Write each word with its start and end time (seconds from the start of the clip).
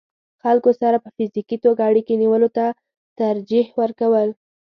خلکو 0.43 0.69
سره 0.81 0.97
په 1.03 1.09
فزيکي 1.15 1.57
توګه 1.65 1.81
اړيکې 1.89 2.13
نيولو 2.21 2.49
ته 2.57 2.65
ترجيح 3.19 3.67
ورکول 3.81 4.29